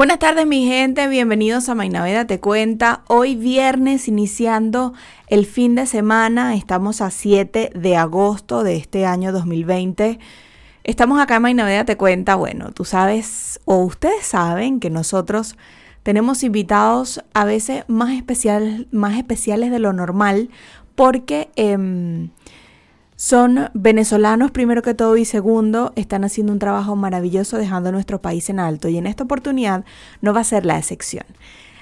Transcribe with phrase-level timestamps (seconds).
[0.00, 3.02] Buenas tardes mi gente, bienvenidos a Mainaveda Te Cuenta.
[3.06, 4.94] Hoy viernes iniciando
[5.26, 10.18] el fin de semana, estamos a 7 de agosto de este año 2020.
[10.84, 15.58] Estamos acá en Mainaveda Te Cuenta, bueno, tú sabes o ustedes saben que nosotros
[16.02, 18.10] tenemos invitados a veces más,
[18.90, 20.48] más especiales de lo normal
[20.94, 21.50] porque...
[21.56, 22.30] Em,
[23.20, 28.48] son venezolanos primero que todo y segundo, están haciendo un trabajo maravilloso dejando nuestro país
[28.48, 29.84] en alto y en esta oportunidad
[30.22, 31.26] no va a ser la excepción.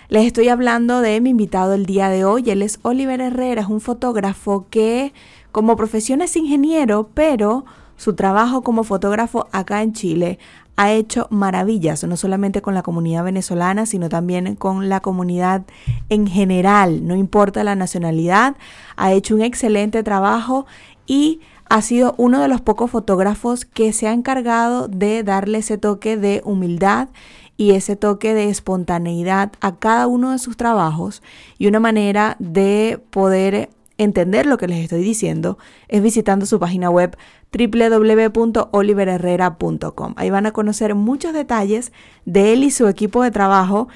[0.09, 3.69] Les estoy hablando de mi invitado el día de hoy, él es Oliver Herrera, es
[3.69, 5.13] un fotógrafo que
[5.53, 7.65] como profesión es ingeniero, pero
[7.97, 10.41] su trabajo como fotógrafo acá en Chile
[10.75, 15.63] ha hecho maravillas, no solamente con la comunidad venezolana, sino también con la comunidad
[16.09, 18.57] en general, no importa la nacionalidad,
[18.97, 20.67] ha hecho un excelente trabajo
[21.09, 25.79] y ha sido uno de los pocos fotógrafos que se ha encargado de darle ese
[25.79, 27.09] toque de humildad
[27.57, 31.23] y ese toque de espontaneidad a cada uno de sus trabajos
[31.59, 36.89] y una manera de poder entender lo que les estoy diciendo es visitando su página
[36.89, 37.17] web
[37.53, 40.15] www.oliverherrera.com.
[40.17, 41.93] Ahí van a conocer muchos detalles
[42.25, 43.89] de él y su equipo de trabajo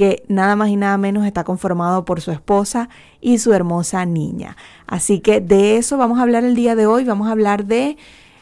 [0.00, 2.88] que nada más y nada menos está conformado por su esposa
[3.20, 4.56] y su hermosa niña.
[4.86, 7.98] Así que de eso vamos a hablar el día de hoy, vamos a hablar de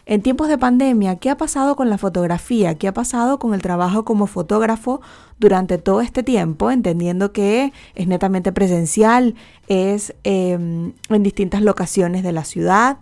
[0.07, 2.77] en tiempos de pandemia, ¿qué ha pasado con la fotografía?
[2.77, 5.01] ¿Qué ha pasado con el trabajo como fotógrafo
[5.41, 6.71] durante todo este tiempo?
[6.71, 9.35] Entendiendo que es netamente presencial,
[9.67, 12.99] es em, en distintas locaciones de la ciudad,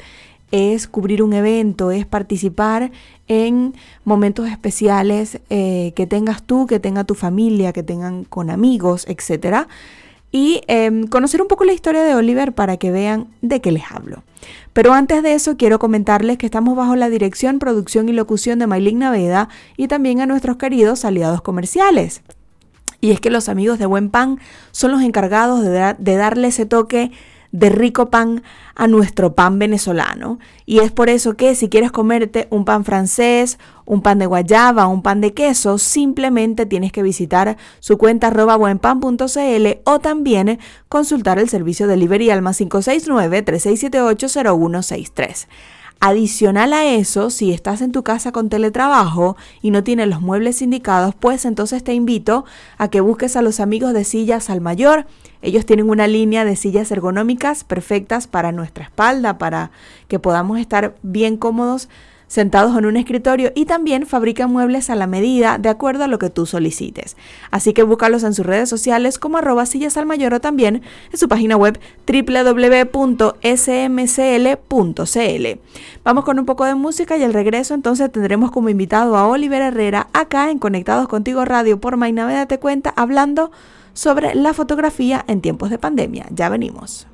[0.51, 2.93] es cubrir un evento, es participar
[3.29, 9.07] en momentos especiales eh, que tengas tú, que tenga tu familia, que tengan con amigos,
[9.09, 9.67] etc.
[10.31, 13.85] Y em, conocer un poco la historia de Oliver para que vean de qué les
[13.91, 14.23] hablo.
[14.73, 18.67] Pero antes de eso quiero comentarles que estamos bajo la dirección, producción y locución de
[18.67, 22.23] Maylin Naveda y también a nuestros queridos aliados comerciales.
[23.01, 24.39] Y es que los amigos de Buen Pan
[24.71, 27.11] son los encargados de, de darle ese toque
[27.57, 28.43] de rico pan
[28.75, 30.39] a nuestro pan venezolano.
[30.67, 34.89] Y es por eso que si quieres comerte un pan francés, un pan de guayaba,
[34.89, 40.59] un pan de queso, simplemente tienes que visitar su cuenta arroba buenpan.cl o también
[40.89, 45.47] consultar el servicio delivery alma 569-3678-0163.
[45.99, 50.61] Adicional a eso, si estás en tu casa con teletrabajo y no tienes los muebles
[50.61, 52.45] indicados, pues entonces te invito
[52.77, 55.07] a que busques a los amigos de Sillas al Mayor.
[55.41, 59.71] Ellos tienen una línea de sillas ergonómicas perfectas para nuestra espalda, para
[60.07, 61.89] que podamos estar bien cómodos
[62.27, 66.19] sentados en un escritorio y también fabrican muebles a la medida de acuerdo a lo
[66.19, 67.17] que tú solicites.
[67.51, 70.83] Así que búscalos en sus redes sociales como arroba sillas al mayor o también
[71.13, 73.07] en su página web www.smcl.cl.
[76.05, 79.63] Vamos con un poco de música y al regreso entonces tendremos como invitado a Oliver
[79.63, 83.51] Herrera acá en Conectados Contigo Radio por Mainaveda Te Cuenta hablando
[83.95, 86.27] sobre la fotografía en tiempos de pandemia.
[86.31, 87.07] Ya venimos.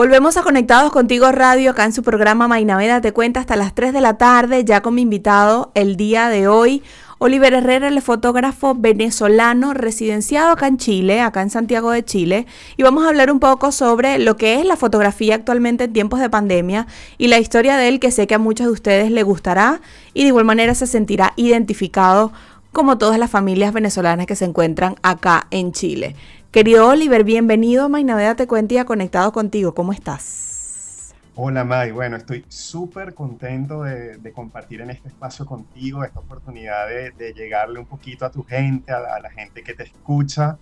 [0.00, 3.92] Volvemos a Conectados Contigo Radio, acá en su programa Mainaveda Te Cuenta hasta las 3
[3.92, 6.82] de la tarde, ya con mi invitado el día de hoy,
[7.18, 12.46] Oliver Herrera, el fotógrafo venezolano residenciado acá en Chile, acá en Santiago de Chile,
[12.78, 16.18] y vamos a hablar un poco sobre lo que es la fotografía actualmente en tiempos
[16.20, 16.86] de pandemia
[17.18, 19.82] y la historia de él que sé que a muchos de ustedes le gustará
[20.14, 22.32] y de igual manera se sentirá identificado
[22.72, 26.16] como todas las familias venezolanas que se encuentran acá en Chile.
[26.50, 29.72] Querido Oliver, bienvenido a Mainaveda Te Cuenta Conectado contigo.
[29.72, 31.14] ¿Cómo estás?
[31.36, 37.32] Hola May, bueno, estoy súper contento de, compartir en este espacio contigo, esta oportunidad de,
[37.34, 40.58] llegarle un poquito a tu gente, a la, gente que te escucha.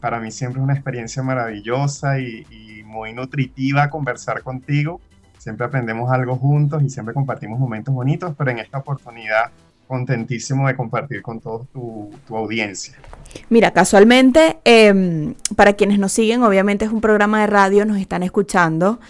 [0.00, 5.00] Para mí siempre es una experiencia maravillosa y muy nutritiva conversar contigo.
[5.38, 9.52] Siempre aprendemos algo juntos y siempre compartimos momentos bonitos, pero en esta oportunidad
[9.88, 12.94] contentísimo de compartir con toda tu, audiencia.
[13.48, 18.22] Mira, casualmente, em, para quienes nos siguen, obviamente es un programa de radio, nos están
[18.22, 19.00] escuchando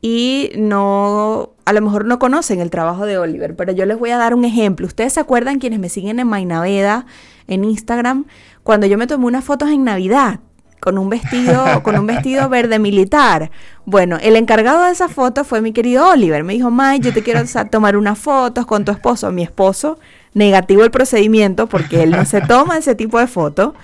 [0.00, 4.10] y no, a lo mejor no conocen el trabajo de Oliver, pero yo les voy
[4.10, 4.86] a dar un ejemplo.
[4.86, 7.04] Ustedes se acuerdan quienes me siguen en Mainaveda,
[7.48, 8.26] en Instagram,
[8.62, 10.40] cuando yo me tomé unas fotos en Navidad
[10.80, 13.50] con un vestido, con un vestido verde militar.
[13.84, 16.44] Bueno, el encargado de esa foto fue mi querido Oliver.
[16.44, 19.32] Me dijo, May, yo te quiero tomar unas fotos con tu esposo.
[19.32, 19.98] Mi esposo
[20.34, 23.74] negativo el procedimiento porque él no se toma ese tipo de fotos.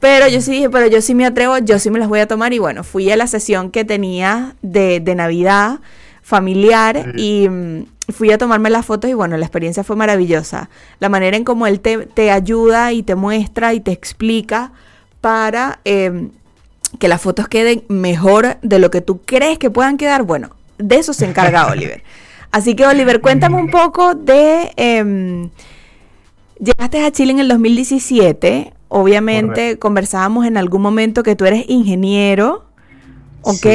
[0.00, 2.26] Pero yo sí dije, pero yo sí me atrevo, yo sí me las voy a
[2.26, 2.52] tomar.
[2.52, 5.80] Y bueno, fui a la sesión que tenía de, de Navidad
[6.24, 10.70] familiar y mm, fui a tomarme las fotos y bueno, la experiencia fue maravillosa.
[10.98, 14.72] La manera en cómo él te, ayuda y te muestra y te explica
[15.20, 16.30] para em,
[16.98, 20.22] que las fotos queden mejor de lo que tú crees que puedan quedar.
[20.22, 22.02] Bueno, de eso se encarga Oliver.
[22.54, 24.70] Así que Oliver, cuéntame un poco de...
[24.76, 25.50] Em,
[26.60, 28.72] llegaste a Chile en el 2017.
[28.86, 32.64] Obviamente conversábamos en algún momento que tú eres ingeniero.
[33.42, 33.66] ¿ok?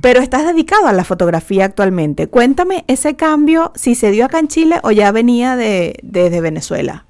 [0.00, 2.26] Pero estás dedicado a la fotografía actualmente.
[2.26, 7.04] Cuéntame ese cambio, si se dio acá en Chile o ya venía de, desde Venezuela.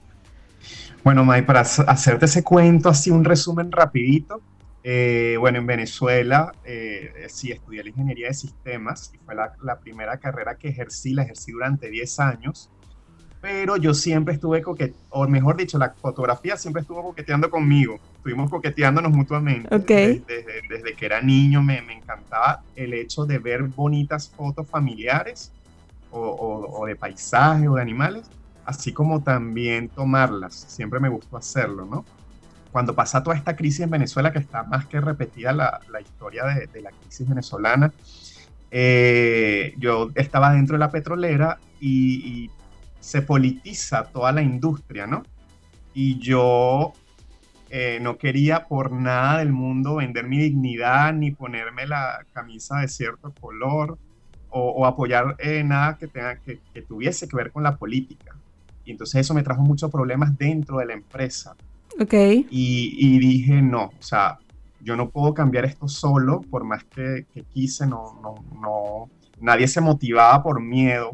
[1.05, 4.41] Bueno, May, para hacerte ese cuento, así un resumen rapidito.
[4.89, 9.81] Eh, bueno, en Venezuela eh, sí estudié la ingeniería de sistemas y fue la, la
[9.81, 12.71] primera carrera que ejercí, la ejercí durante 10 años
[13.47, 18.51] pero yo siempre estuve coqueteando, o mejor dicho, la fotografía siempre estuvo coqueteando conmigo, estuvimos
[18.51, 19.73] coqueteándonos mutuamente.
[19.73, 20.25] Okay.
[20.69, 25.53] Desde, que era niño me, me, encantaba el hecho de ver bonitas fotos familiares
[26.11, 28.29] o, o, de paisajes o de animales,
[28.65, 32.05] así como también tomarlas, siempre me gustó hacerlo, ¿no?
[32.77, 36.45] Cuando pasa toda esta crisis en Venezuela, que está más que repetida la, la historia
[36.45, 37.91] de, de, la crisis venezolana,
[38.71, 42.51] eh, yo estaba dentro de la petrolera y, y
[43.01, 45.23] se politiza toda la industria, ¿no?
[45.95, 46.93] Y yo
[47.71, 52.89] eh, no quería por nada del mundo vender mi dignidad ni ponerme la camisa de
[52.89, 53.97] cierto color
[54.51, 58.37] o, apoyar eh, nada que, tenga, que, tuviese que ver con la política.
[58.85, 61.57] Y entonces eso me trajo muchos problemas dentro de la empresa.
[61.99, 62.13] Ok.
[62.51, 64.39] Y, dije, no, o sea,
[64.81, 69.11] yo no puedo cambiar esto solo, por más que, quise, no, no, no,
[69.41, 71.13] nadie se motivaba por miedo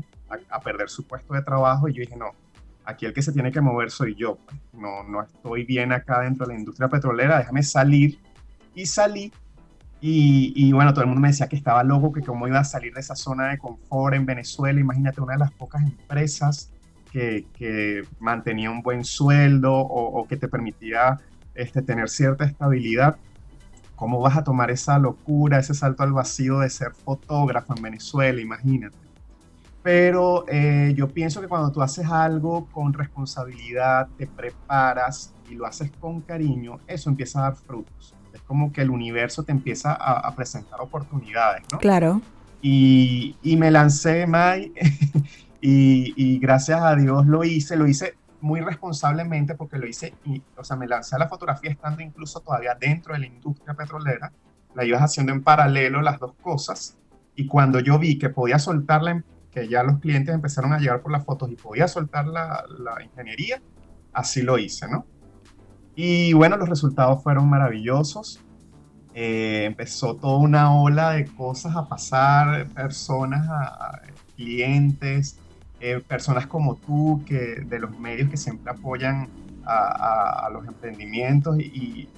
[0.50, 2.32] a, perder su puesto de trabajo y yo dije, no,
[2.84, 4.56] aquí el que se tiene que mover soy yo, pues.
[4.72, 8.18] no, no estoy bien acá dentro de la industria petrolera, déjame salir
[8.74, 9.32] y salí.
[10.00, 12.64] Y, y, bueno, todo el mundo me decía que estaba loco, que cómo iba a
[12.64, 14.80] salir de esa zona de confort en Venezuela.
[14.80, 16.71] Imagínate, una de las pocas empresas
[17.12, 21.20] que, que mantenía un buen sueldo o, o, que te permitía
[21.54, 23.16] este, tener cierta estabilidad.
[23.94, 28.40] ¿Cómo vas a tomar esa locura, ese salto al vacío de ser fotógrafo en Venezuela?
[28.40, 29.02] Imagínate
[29.82, 35.66] pero eh, yo pienso que cuando tú haces algo con responsabilidad, te preparas y lo
[35.66, 38.14] haces con cariño, eso empieza a dar frutos.
[38.32, 41.78] Es como que el universo te empieza a, presentar oportunidades, ¿no?
[41.78, 42.22] Claro.
[42.62, 44.72] Y, y me lancé, May,
[45.62, 50.42] y, y, gracias a Dios lo hice, lo hice muy responsablemente porque lo hice, y,
[50.56, 54.32] o sea, me lancé a la fotografía estando incluso todavía dentro de la industria petrolera,
[54.74, 56.98] la ibas haciendo en paralelo las dos cosas,
[57.34, 61.12] y cuando yo vi que podía soltarla que ya los clientes empezaron a llegar por
[61.12, 63.62] las fotos y podía soltar la, la ingeniería,
[64.12, 65.06] así lo hice, ¿no?
[65.94, 68.40] Y bueno, los resultados fueron maravillosos.
[69.14, 74.00] Eh, empezó toda una ola de cosas a pasar, personas, a,
[74.36, 75.38] clientes,
[75.84, 79.28] eh, personas como tú, que, de los medios que siempre apoyan
[79.66, 82.08] a, a los emprendimientos y,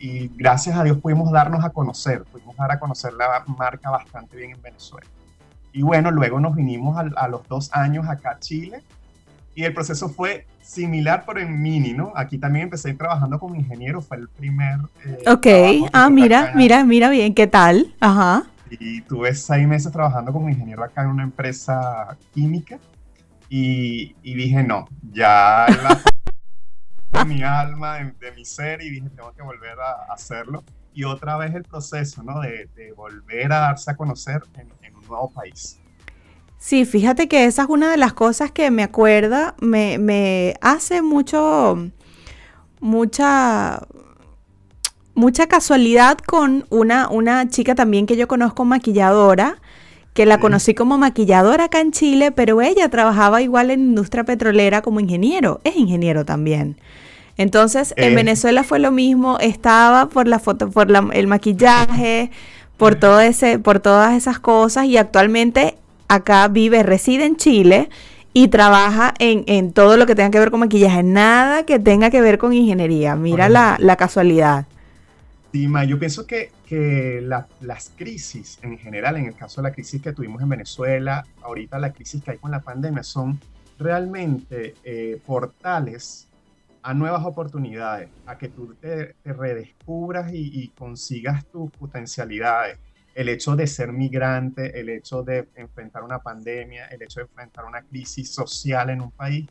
[0.00, 4.36] y, gracias a Dios pudimos darnos a conocer, pudimos dar a conocer la marca bastante
[4.36, 5.06] bien en Venezuela.
[5.72, 8.82] Y bueno, luego nos vinimos a, los dos años acá a Chile
[9.54, 12.12] y el proceso fue similar pero en mini, ¿no?
[12.16, 14.80] Aquí también empecé trabajando como ingeniero, fue el primer...
[15.04, 17.94] Eh, ok, ah, mira, mira, mira bien, ¿qué tal?
[18.00, 18.42] Ajá.
[18.70, 22.80] Y tuve seis meses trabajando como ingeniero acá en una empresa química
[23.48, 26.02] y, dije, no, ya la...
[27.26, 30.64] mi alma, de, mi ser y dije, tengo que volver a hacerlo.
[30.92, 32.40] Y otra vez el proceso, ¿no?
[32.40, 34.68] De, volver a darse a conocer en,
[35.08, 35.78] nuevo país.
[36.56, 41.02] Sí, fíjate que esa es una de las cosas que me acuerda, me, me hace
[41.02, 41.90] mucho,
[42.80, 43.86] mucha,
[45.14, 49.60] mucha casualidad con una, una chica también que yo conozco maquilladora,
[50.14, 54.80] que la conocí como maquilladora acá en Chile, pero ella trabajaba igual en industria petrolera
[54.80, 56.76] como ingeniero, es ingeniero también.
[57.36, 58.14] Entonces, en eh.
[58.14, 62.30] Venezuela fue lo mismo, estaba por la foto, por el maquillaje,
[62.76, 65.74] por todo ese, por todas esas cosas y actualmente
[66.08, 67.88] acá vive, reside en Chile
[68.32, 72.20] y trabaja en, todo lo que tenga que ver con maquillaje, nada que tenga que
[72.20, 73.16] ver con ingeniería.
[73.16, 74.66] Mira la, casualidad.
[75.54, 76.50] Sí, yo pienso que,
[77.60, 81.78] las crisis en general, en el caso de la crisis que tuvimos en Venezuela, ahorita
[81.78, 83.38] la crisis que hay con la pandemia, son
[83.78, 86.28] realmente eh, portales
[86.82, 92.80] a nuevas oportunidades, a que tú te, redescubras y, consigas tus potencialidades.
[93.14, 97.64] El hecho de ser migrante, el hecho de enfrentar una pandemia, el hecho de enfrentar
[97.64, 99.48] una crisis social en un país,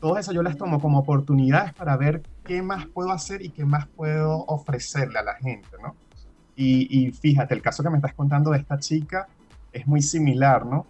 [0.00, 3.64] todo eso yo las tomo como oportunidades para ver qué más puedo hacer y qué
[3.64, 5.94] más puedo ofrecerle a la gente, ¿no?
[6.56, 9.28] Y, fíjate, el caso que me estás contando de esta chica
[9.72, 10.84] es muy similar, ¿no?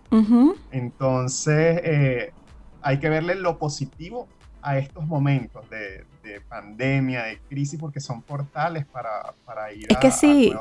[0.73, 2.33] Entonces, eh,
[2.81, 4.26] hay que verle lo positivo
[4.62, 6.07] a estos momentos de,
[6.49, 10.55] pandemia, de crisis, porque son portales para, para ir es que sí.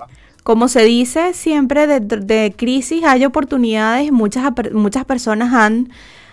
[0.44, 4.12] Como se dice siempre, de, de, crisis hay oportunidades.
[4.12, 5.90] Muchas, muchas personas han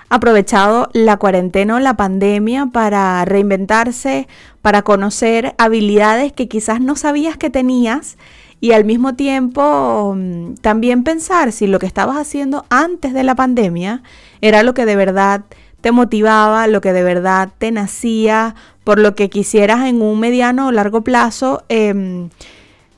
[0.09, 4.29] aprovechado la cuarentena o la pandemia para reinventarse,
[4.63, 8.17] para conocer habilidades que quizás no sabías que tenías
[8.61, 13.35] y al mismo tiempo mm, también pensar si lo que estabas haciendo antes de la
[13.35, 14.03] pandemia
[14.41, 15.45] era lo que de verdad
[15.81, 20.69] te motivaba, lo que de verdad te nacía, por lo que quisieras en un mediano
[20.69, 22.31] o largo plazo em,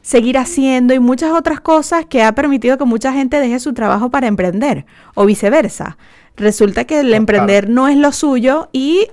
[0.00, 4.10] seguir haciendo y muchas otras cosas que ha permitido que mucha gente deje su trabajo
[4.10, 5.98] para emprender o viceversa
[6.38, 9.08] resulta que el emprender no es lo suyo y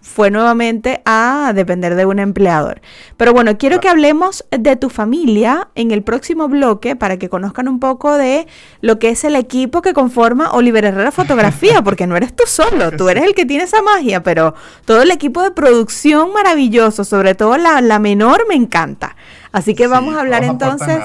[0.00, 2.80] fue nuevamente a depender de un empleador.
[3.16, 7.68] Pero bueno, quiero que hablemos de tu familia en el próximo bloque para que conozcan
[7.68, 8.46] un poco de
[8.80, 12.90] lo que es el equipo que conforma Oliver Herrera Fotografía, porque no eres tú solo,
[12.92, 17.34] tú eres el que tiene esa magia, pero todo el equipo de producción maravilloso, sobre
[17.34, 19.16] todo la, la menor, me encanta.
[19.52, 20.98] Así que vamos a hablar entonces,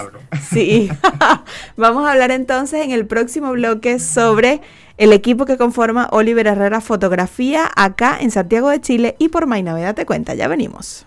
[0.50, 0.90] sí,
[1.78, 4.62] vamos a hablar entonces en el próximo bloque sobre
[4.98, 9.94] el equipo que conforma Oliver Herrera Fotografía acá en Santiago de Chile y por Mainaveda
[9.94, 10.34] Te Cuenta.
[10.34, 11.06] Ya venimos.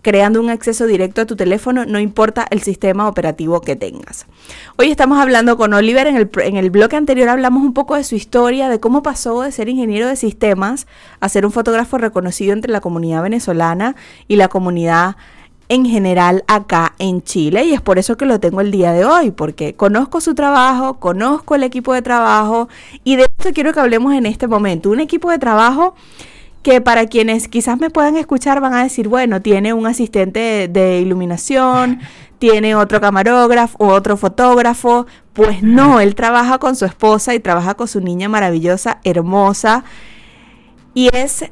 [0.00, 4.26] creando un acceso directo a tu teléfono, no importa el sistema operativo que tengas.
[4.76, 8.02] Hoy estamos hablando con Oliver, en el, en el bloque anterior hablamos un poco de
[8.02, 10.88] su historia, de cómo pasó de ser ingeniero de sistemas
[11.20, 13.94] a ser un fotógrafo reconocido entre la comunidad venezolana
[14.26, 15.16] y la comunidad
[15.72, 19.06] en general acá en Chile y es por eso que lo tengo el día de
[19.06, 22.68] hoy, porque conozco su trabajo, conozco el equipo de trabajo
[23.04, 24.90] y de eso quiero que hablemos en este momento.
[24.90, 25.94] Un equipo de trabajo
[26.62, 31.00] que para quienes quizás me puedan escuchar van a decir, bueno, tiene un asistente de
[31.00, 32.00] iluminación,
[32.38, 35.06] tiene otro camarógrafo o otro fotógrafo.
[35.32, 39.84] Pues no, él trabaja con su esposa y trabaja con su niña maravillosa, hermosa.
[40.92, 41.46] Y es,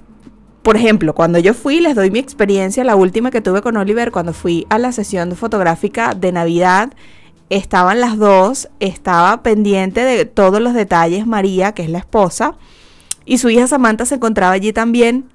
[0.63, 4.13] por ejemplo, cuando yo fui, les doy mi experiencia, la última que tuve con Oliver,
[4.13, 6.93] cuando fui a la sesión fotográfica de Navidad,
[7.49, 12.57] estaban las dos, estaba pendiente de todos los detalles María, que es la esposa,
[13.25, 15.31] y su hija Samantha se encontraba allí también.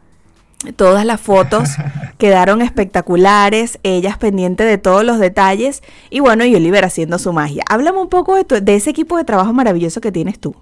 [0.75, 1.69] Todas las fotos
[2.17, 7.63] quedaron espectaculares, ellas pendientes de todos los detalles y bueno, y Oliver haciendo su magia.
[7.69, 10.55] Háblame un poco de, de ese equipo de trabajo maravilloso que tienes tú.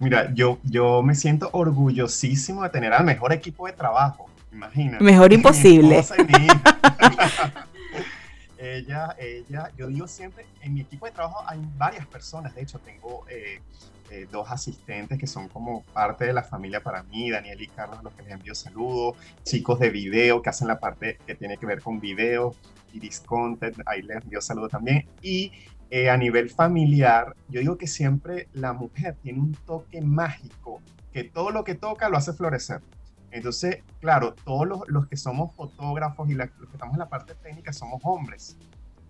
[0.00, 5.02] Mira, yo, yo me siento orgullosísimo de tener al mejor equipo de trabajo, imagínate.
[5.02, 6.04] Mejor imposible.
[8.58, 12.78] ella, ella, yo digo siempre, en mi equipo de trabajo hay varias personas, de hecho
[12.78, 13.60] tengo eh,
[14.10, 18.02] eh, dos asistentes que son como parte de la familia para mí, Daniel y Carlos,
[18.02, 21.66] los que les envío saludos, chicos de video que hacen la parte que tiene que
[21.66, 22.54] ver con video,
[22.92, 25.06] Iris Content, ahí les envío saludos también.
[25.22, 25.52] Y
[25.90, 30.80] eh, a nivel familiar, yo digo que siempre la mujer tiene un toque mágico,
[31.12, 32.80] que todo lo que toca lo hace florecer.
[33.30, 37.72] Entonces, claro, todos los, que somos fotógrafos y los que estamos en la parte técnica
[37.72, 38.56] somos hombres.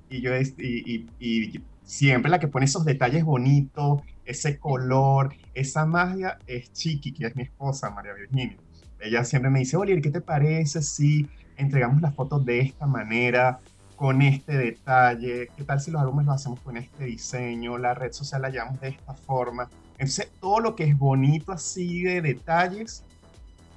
[0.09, 6.39] Y yo y, y siempre la que pone esos detalles bonitos, ese color, esa magia
[6.47, 8.57] es Chiqui, que es mi esposa, María Virginia.
[9.01, 13.61] Ella siempre me dice, Oliver, ¿qué te parece si entregamos las fotos de esta manera,
[13.99, 15.51] con este detalle?
[15.57, 17.77] ¿Qué tal si los álbumes lo hacemos con este diseño?
[17.77, 19.69] La red social la llevamos de esta forma.
[19.99, 23.03] Entonces, todo lo que es bonito así de detalles,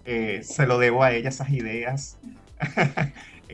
[0.05, 2.17] eh, se lo debo a ella, esas ideas.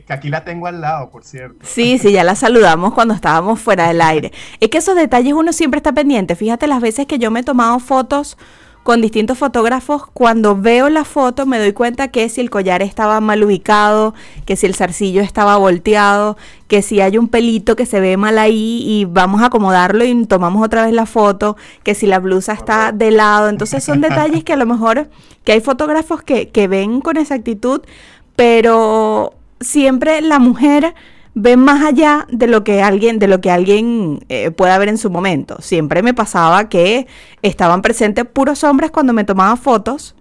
[0.06, 1.56] que aquí la tengo al lado, por cierto.
[1.62, 4.32] Sí, sí, ya la saludamos cuando estábamos fuera del aire.
[4.60, 6.36] Es que esos detalles uno siempre está pendiente.
[6.36, 8.36] Fíjate las veces que yo me he tomado fotos
[8.88, 13.20] con distintos fotógrafos, cuando veo la foto me doy cuenta que si el collar estaba
[13.20, 14.14] mal ubicado,
[14.46, 18.38] que si el zarcillo estaba volteado, que si hay un pelito que se ve mal
[18.38, 22.54] ahí y vamos a acomodarlo y tomamos otra vez la foto, que si la blusa
[22.54, 23.50] está de lado.
[23.50, 25.10] Entonces son detalles que a lo mejor
[25.44, 27.82] que hay fotógrafos que, que ven con exactitud,
[28.36, 30.94] pero siempre la mujer
[31.40, 34.98] ve más allá de lo que alguien, de lo que alguien eh, pueda ver en
[34.98, 35.56] su momento.
[35.60, 37.06] Siempre me pasaba que
[37.42, 40.16] estaban presentes puros hombres cuando me tomaba fotos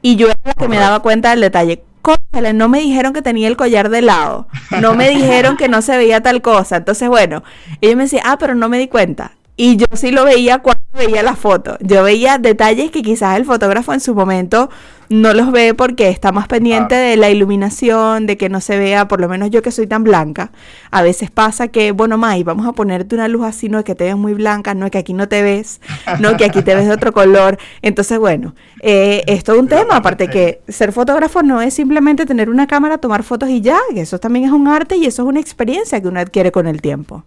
[0.00, 1.82] y yo era la que me daba cuenta del detalle.
[2.02, 4.46] cónchale, no me dijeron que tenía el collar de lado,
[4.80, 6.76] no me dijeron que no se veía tal cosa.
[6.76, 7.42] Entonces, bueno,
[7.80, 9.32] ella me decía, ah, pero no me di cuenta.
[9.56, 11.76] Y yo sí lo veía cuando veía la foto.
[11.80, 14.70] Yo veía detalles que quizás el fotógrafo en su momento
[15.12, 19.08] no los ve porque está más pendiente de la iluminación, de que no se vea,
[19.08, 20.50] por lo menos yo que soy tan blanca.
[20.90, 23.94] A veces pasa que, bueno, May, vamos a ponerte una luz así, no es que
[23.94, 25.80] te ves muy blanca, no es que aquí no te ves,
[26.20, 27.58] no que aquí te ves de otro color.
[27.82, 29.96] Entonces, bueno, eh, es todo un tema.
[29.96, 34.18] Aparte que ser fotógrafo no es simplemente tener una cámara, tomar fotos y ya, eso
[34.18, 37.24] también es un arte y eso es una experiencia que uno adquiere con el tiempo.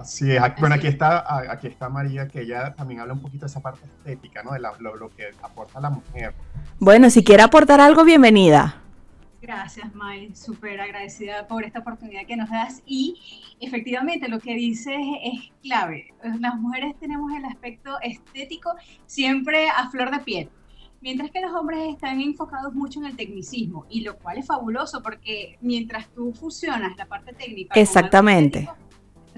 [0.00, 0.40] Así es.
[0.58, 3.84] Bueno, aquí está, aquí está María, que ella también habla un poquito de esa parte
[3.84, 4.52] estética, ¿no?
[4.52, 6.34] De lo, que aporta la mujer.
[6.78, 8.80] Bueno, si quiere aportar algo, bienvenida.
[9.42, 10.34] Gracias, May.
[10.34, 12.82] Súper agradecida por esta oportunidad que nos das.
[12.86, 16.14] Y efectivamente, lo que dices es clave.
[16.40, 18.72] Las mujeres tenemos el aspecto estético
[19.04, 20.48] siempre a flor de piel.
[21.02, 25.02] Mientras que los hombres están enfocados mucho en el tecnicismo, y lo cual es fabuloso
[25.02, 27.78] porque mientras tú fusionas la parte técnica.
[27.78, 28.66] Exactamente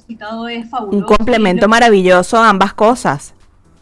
[0.03, 0.99] resultado es fabuloso.
[0.99, 3.35] Un complemento maravilloso a ambas cosas.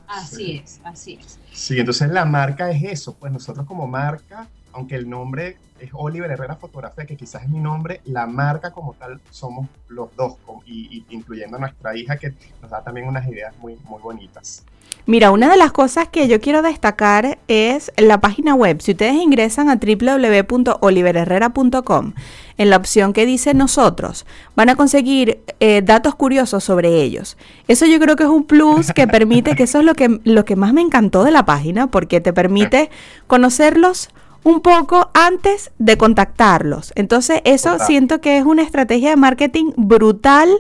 [0.07, 1.39] Así es, así es.
[1.53, 6.31] Sí, entonces la marca es eso, pues nosotros como marca, aunque el nombre es Oliver
[6.31, 10.35] Herrera Fotografía, que quizás es mi nombre, la marca como tal somos los dos,
[10.67, 14.65] y, incluyendo a nuestra hija que nos da también unas ideas muy, muy bonitas.
[15.07, 18.80] Mira, una de las cosas que yo quiero destacar es la página web.
[18.80, 22.12] Si ustedes ingresan a www.oliverherrera.com,
[22.59, 27.37] en la opción que dice nosotros, van a conseguir eh, datos curiosos sobre ellos.
[27.69, 30.45] Eso yo creo que es un plus que permite, que eso es lo que, lo
[30.45, 32.90] que más me encantó de la página, porque te permite
[33.26, 34.11] conocerlos
[34.42, 36.92] un poco antes de contactarlos.
[36.97, 40.50] Entonces, eso siento que es una estrategia de marketing brutal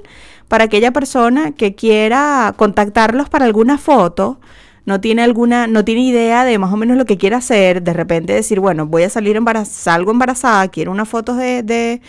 [0.50, 4.40] para aquella persona que quiera contactarlos para alguna foto,
[4.84, 7.92] no tiene alguna, no tiene idea de más o menos lo que quiere hacer, de
[7.92, 12.02] repente decir, bueno, voy a salir embarazada, salgo embarazada, quiero unas fotos de, de,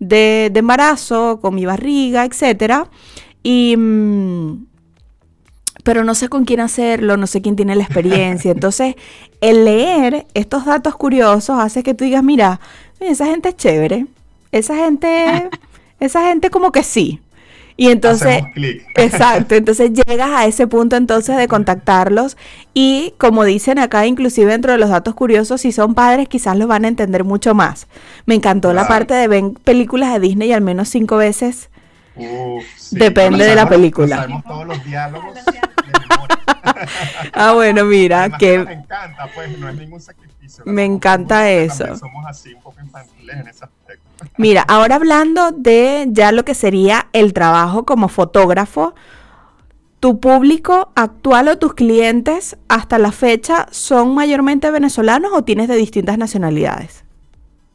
[0.00, 2.90] de, embarazo con mi barriga, etcétera,
[3.44, 4.66] y mm,
[5.84, 8.50] pero no sé con quién hacerlo, no sé quién tiene la experiencia.
[8.50, 8.96] Entonces,
[9.40, 12.58] el leer estos datos curiosos hace que tú digas, mira,
[12.98, 14.06] esa gente es chévere,
[14.50, 15.48] esa gente,
[16.00, 17.20] esa gente como que sí.
[17.76, 18.44] Y entonces,
[18.94, 22.36] exacto, entonces llegas a ese punto entonces de contactarlos
[22.72, 26.68] y como dicen acá, inclusive dentro de los datos curiosos, si son padres quizás los
[26.68, 27.88] van a entender mucho más.
[28.26, 31.70] Me encantó la parte de ven películas de Disney al menos cinco veces.
[32.92, 34.16] Depende de la película.
[34.16, 35.36] Sabemos todos los diálogos.
[37.32, 38.58] ah, bueno, mira, que...
[38.58, 40.64] Me encanta, pues no es ningún sacrificio.
[40.66, 41.96] Me encanta eso.
[41.96, 43.73] Somos así un poco infantiles en ese aspecto.
[44.36, 48.94] Mira, ahora hablando de ya lo que sería el trabajo como fotógrafo,
[50.00, 55.76] ¿tu público actual o tus clientes hasta la fecha son mayormente venezolanos o tienes de
[55.76, 57.04] distintas nacionalidades?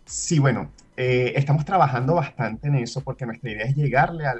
[0.06, 4.36] Sí, bueno, eh, estamos trabajando bastante en eso porque nuestra idea es llegarle a,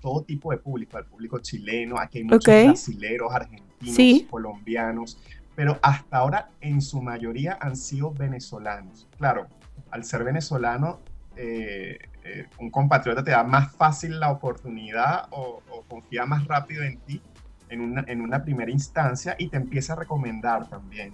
[0.00, 5.18] todo tipo de público, al público chileno, aquí hay muchos brasileros, argentinos, colombianos,
[5.54, 9.06] pero hasta ahora en su mayoría han sido venezolanos.
[9.16, 9.46] Claro,
[9.92, 10.98] al ser venezolano
[11.36, 16.98] eh, eh, un compatriota te da más fácil la oportunidad o, confía más rápido en
[17.00, 17.20] ti
[17.68, 21.12] en una, en una, primera instancia y te empieza a recomendar también.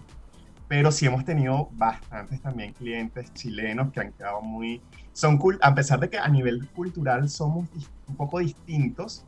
[0.67, 4.83] Pero sí hemos tenido bastantes también clientes chilenos que han quedado muy...
[5.13, 7.69] Son cool, a pesar de que a nivel cultural somos
[8.07, 9.25] un poco distintos,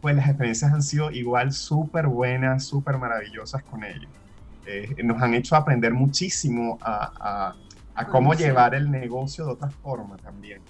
[0.00, 4.10] pues las experiencias han sido igual súper buenas, súper maravillosas con ellos.
[4.66, 7.54] Eh, nos han hecho aprender muchísimo a
[8.10, 10.60] cómo llevar el negocio de otra forma también.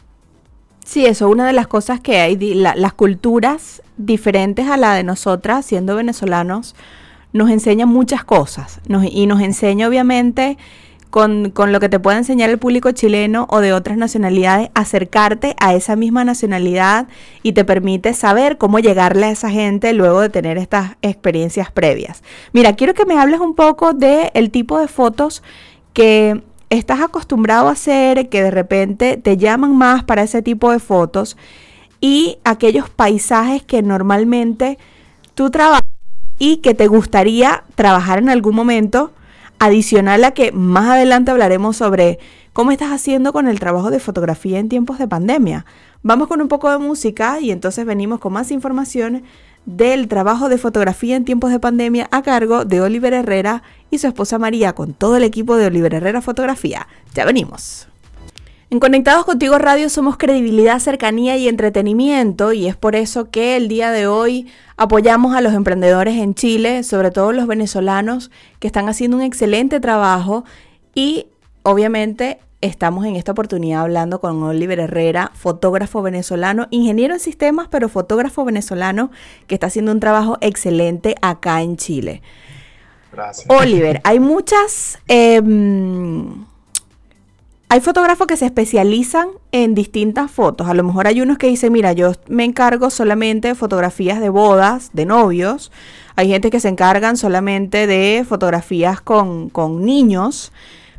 [0.85, 5.03] Sí, eso es una de las cosas que hay, las culturas diferentes a la de
[5.03, 6.77] nosotras, siendo venezolanos,
[7.33, 10.59] nos enseñan muchas cosas y nos enseña obviamente
[11.11, 15.57] con, con, lo que te puede enseñar el público chileno o de otras nacionalidades, acercarte
[15.59, 17.09] a esa misma nacionalidad
[17.43, 22.23] y te permite saber cómo llegarle a esa gente luego de tener estas experiencias previas.
[22.53, 25.43] Mira, quiero que me hables un poco del el tipo de fotos
[25.93, 30.79] que estás acostumbrado a hacer, que de repente te llaman más para ese tipo de
[30.79, 31.37] fotos
[32.01, 34.79] y aquellos paisajes que normalmente
[35.35, 35.83] tú trabajas
[36.39, 39.13] y que te gustaría trabajar en algún momento,
[39.59, 42.19] adicional a que más adelante hablaremos sobre
[42.53, 45.65] cómo estás haciendo con el trabajo de fotografía en tiempos de pandemia.
[46.03, 49.23] Vamos con un poco de música y entonces venimos con más información
[49.67, 54.07] del trabajo de fotografía en tiempos de pandemia a cargo de Oliver Herrera y su
[54.07, 56.87] esposa María con todo el equipo de Oliver Herrera Fotografía.
[57.15, 57.89] Ya venimos.
[58.71, 63.69] En Conectados Contigo Radio somos credibilidad, cercanía y entretenimiento y es por eso que el
[63.69, 68.89] día de hoy apoyamos a los emprendedores en Chile, sobre todo los venezolanos que están
[68.89, 70.45] haciendo un excelente trabajo
[70.95, 71.27] y
[71.63, 77.91] obviamente estamos en esta oportunidad hablando con Oliver Herrera, fotógrafo venezolano, ingeniero en sistemas, pero
[77.91, 79.11] fotógrafo venezolano
[79.47, 82.23] que está haciendo un trabajo excelente acá en Chile.
[83.13, 83.47] Gracias.
[83.51, 84.99] Oliver, hay muchas...
[85.09, 86.47] Em,
[87.69, 90.69] hay fotógrafos que se especializan en distintas fotos.
[90.69, 94.29] A lo mejor hay unos que dicen, mira, yo me encargo solamente de fotografías de
[94.29, 95.73] bodas, de novios.
[96.17, 100.53] Hay gente que se encargan solamente de fotografías con, con niños.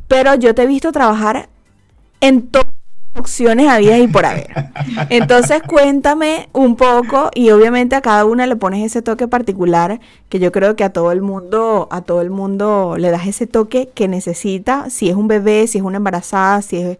[0.06, 1.48] Pero yo te he visto trabajar
[2.20, 2.66] en todas
[3.14, 4.48] las opciones habidas y por haber.
[5.10, 10.38] Entonces cuéntame un poco y obviamente a cada una le pones ese toque particular que
[10.38, 13.90] yo creo que a todo el mundo, a todo el mundo le das ese toque
[13.94, 16.98] que necesita, si es un bebé, si es una embarazada, si es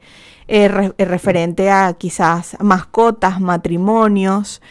[0.49, 4.63] eh, referente a quizás mascotas, matrimonios,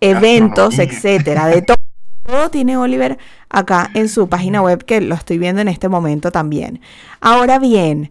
[0.00, 1.76] eventos, etcétera, de todo.
[2.24, 3.18] Todo tiene Oliver
[3.48, 6.80] acá en su página web que lo estoy viendo en este momento también.
[7.20, 8.10] Ahora bien,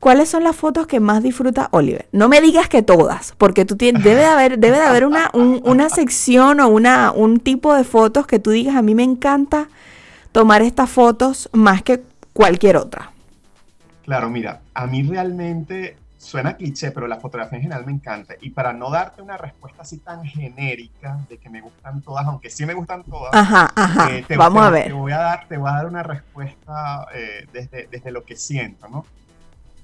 [0.00, 2.08] ¿cuáles son las fotos que más disfruta Oliver?
[2.12, 5.30] No me digas que todas, porque tú tienes, debe de haber, debe de haber una,
[5.32, 9.68] una sección o una, un tipo de fotos que tú digas, a mí me encanta
[10.32, 13.12] tomar estas fotos más que cualquier otra.
[14.04, 18.34] Claro, mira, a mí realmente suena cliché, pero la fotografía en general me encanta.
[18.40, 22.50] Y para no darte una respuesta así tan genérica de que me gustan todas, aunque
[22.50, 24.10] sí me gustan todas, ajá, ajá.
[24.10, 24.86] Eh, te, vamos a ver.
[24.86, 28.36] Te voy a dar, te voy a dar una respuesta eh, desde, desde lo que
[28.36, 29.06] siento, ¿no?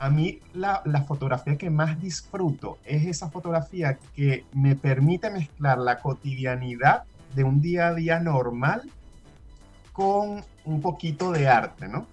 [0.03, 5.79] A mí la, la, fotografía que más disfruto es esa fotografía que me permite mezclar
[5.79, 7.05] la cotidianidad
[7.37, 8.91] de un día a día normal
[9.93, 12.09] con un poquito de arte, ¿no?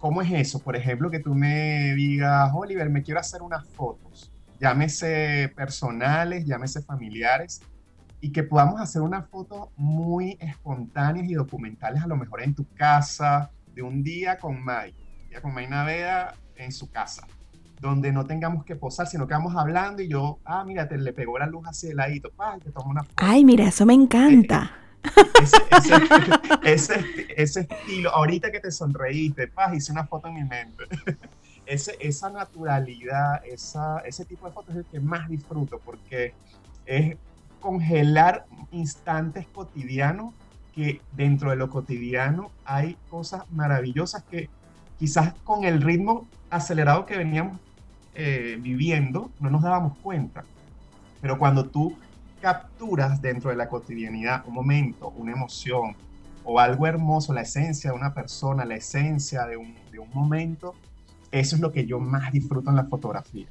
[0.00, 0.58] ¿Cómo es eso?
[0.58, 6.82] Por ejemplo, que tú me digas, Oliver, me quiero hacer unas fotos, llámese personales, llámese
[6.82, 7.62] familiares,
[8.20, 12.66] y que podamos hacer unas fotos muy espontáneas y documentales, a lo mejor en tu
[12.74, 14.92] casa, de un día con May,
[15.40, 17.26] con May Naveda en su casa,
[17.80, 21.12] donde no tengamos que posar, sino que vamos hablando y yo, ah, mira, te le
[21.12, 23.14] pegó la luz así de ladito, pa, te tomo una foto.
[23.16, 24.72] Ay, mira, eso me encanta.
[24.74, 24.84] Eh,
[26.64, 30.84] ese, ese, estilo, ahorita que te sonreíste, paz, hice una foto en mi mente.
[31.66, 36.34] Ese, esa naturalidad, esa, ese tipo de fotos es el que más disfruto porque
[36.84, 37.16] es
[37.58, 40.34] congelar instantes cotidianos
[40.74, 44.50] que dentro de lo cotidiano hay cosas maravillosas que
[45.04, 47.58] quizás con el ritmo acelerado que veníamos
[48.14, 50.44] eh, viviendo no nos dábamos cuenta.
[51.20, 51.94] Pero cuando tú
[52.40, 55.94] capturas dentro de la cotidianidad un momento, una emoción
[56.42, 60.74] o algo hermoso, la esencia de una persona, la esencia de un, de un momento,
[61.30, 63.46] eso es lo que yo más disfruto en la fotografía.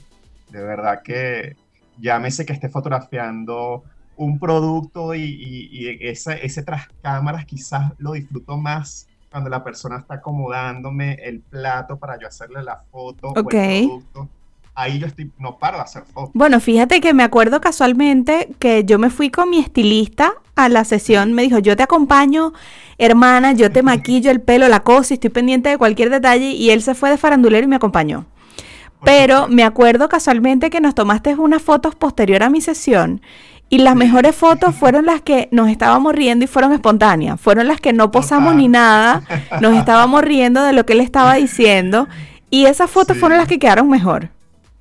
[0.49, 1.55] De verdad que
[1.99, 3.83] llámese que esté fotografiando
[4.15, 9.97] un producto y, y, ese, ese tras cámaras quizás lo disfruto más cuando la persona
[9.97, 14.29] está acomodándome el plato para yo hacerle la foto o el producto
[14.75, 16.31] ahí yo estoy, no paro de hacer fotos.
[16.33, 20.83] Bueno, fíjate que me acuerdo casualmente que yo me fui con mi estilista a la
[20.83, 22.53] sesión, me dijo, yo te acompaño,
[22.97, 26.69] hermana, yo te maquillo el pelo, la cosa, y estoy pendiente de cualquier detalle, y
[26.69, 28.25] él se fue de farandulero y me acompañó.
[29.03, 33.21] Pero me acuerdo casualmente que nos tomaste unas fotos posterior a mi sesión
[33.73, 37.41] y las mejores fotos fueron las que nos estábamos riendo y fueron espontáneas.
[37.41, 39.23] Fueron las que no posamos ni nada,
[39.61, 42.07] nos estábamos riendo de lo que él estaba diciendo
[42.51, 44.29] y esas fotos fueron las que quedaron mejor.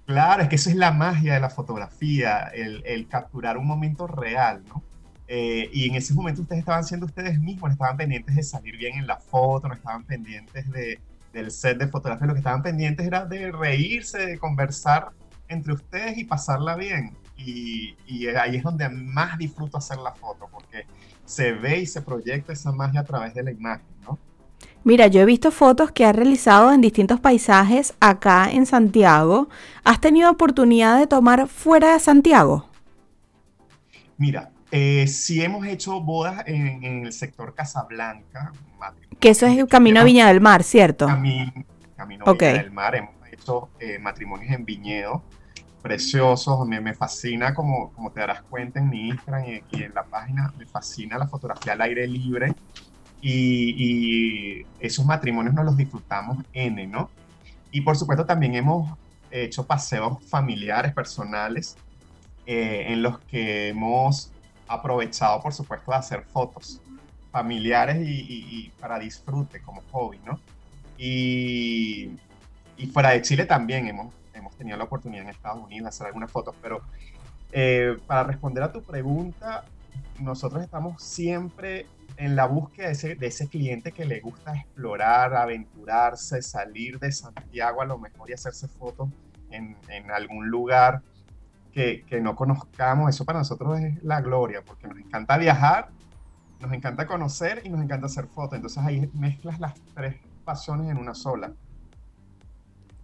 [0.05, 4.63] Claro, es que eso es la magia de la fotografía, el, capturar un momento real,
[4.69, 4.83] ¿no?
[5.27, 8.99] Eh, y en ese momento ustedes estaban siendo ustedes mismos, estaban pendientes de salir bien
[8.99, 11.01] en la foto, no estaban pendientes de,
[11.33, 15.13] del set de fotografía, lo que estaban pendientes era de reírse, de conversar
[15.49, 17.17] entre ustedes y pasarla bien.
[17.45, 20.87] Y, y ahí es donde más disfruto hacer la foto, porque
[21.25, 24.19] se ve y se proyecta esa magia a través de la imagen, ¿no?
[24.85, 29.49] Mira, yo he visto fotos que has realizado en distintos paisajes acá en Santiago.
[29.85, 32.69] ¿Has tenido oportunidad de tomar fuera de Santiago?
[34.17, 38.53] Mira, eh, sí hemos hecho bodas en, el sector Casablanca.
[39.21, 41.07] Que eso es el Camino a Viña del Mar, ¿cierto?
[41.07, 41.53] Camino,
[41.97, 42.97] camino a Viña del Mar.
[42.97, 45.23] Hemos hecho eh, matrimonios en viñedo
[45.83, 46.67] preciosos.
[46.67, 50.53] Me, me fascina, como, como te darás cuenta en mi Instagram y en la página,
[50.57, 52.55] me fascina la fotografía al aire libre
[53.23, 57.09] y, esos matrimonios nos los disfrutamos N, ¿no?
[57.71, 58.99] Y por supuesto también hemos
[59.31, 61.77] hecho paseos familiares, personales,
[62.45, 64.33] eh, en los que hemos
[64.67, 66.81] aprovechado, por supuesto, de hacer fotos
[67.31, 70.41] familiares y, para disfrute como hobby, ¿no?
[70.99, 72.19] Y,
[72.93, 74.13] fuera de Chile también hemos,
[74.53, 76.83] hemos tenido la oportunidad en Estados Unidos de hacer algunas fotos, pero
[77.53, 79.65] eh, para responder a tu pregunta,
[80.21, 81.87] nosotros estamos siempre
[82.17, 87.11] en la búsqueda de ese, de ese, cliente que le gusta explorar, aventurarse, salir de
[87.11, 89.09] Santiago a lo mejor y hacerse fotos
[89.51, 91.03] en, en algún lugar
[91.73, 95.89] que, que, no conozcamos, eso para nosotros es la gloria, porque nos encanta viajar,
[96.61, 98.57] nos encanta conocer y nos encanta hacer fotos.
[98.57, 101.53] Entonces ahí mezclas las tres pasiones en una sola.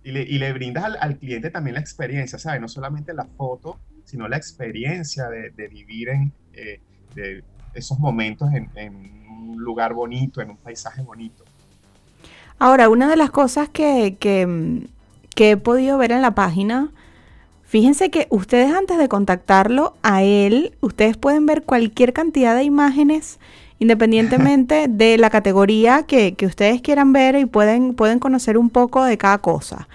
[0.09, 2.61] Y le, brindas al, cliente también la experiencia, ¿sabes?
[2.61, 6.33] No solamente la foto, sino la experiencia de, vivir en...
[6.55, 6.81] Eh,
[7.75, 11.44] esos momentos en, un lugar bonito, en un paisaje bonito.
[12.59, 14.16] Ahora, una de las cosas que,
[15.37, 16.90] he podido ver en la página,
[17.62, 23.38] fíjense que ustedes antes de contactarlo a él, ustedes pueden ver cualquier cantidad de imágenes
[23.78, 29.04] independientemente de la categoría que, que, ustedes quieran ver y pueden, pueden conocer un poco
[29.04, 29.88] de cada cosa.